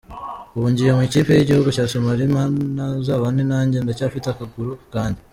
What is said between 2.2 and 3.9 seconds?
Mana uzabane nanjye